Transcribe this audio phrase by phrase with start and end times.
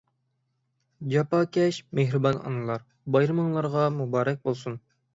[1.11, 4.85] جاپاكەش، مېھرىبان ئانىلار، بايرىمىڭلارغا مۇبارەك بولسۇن!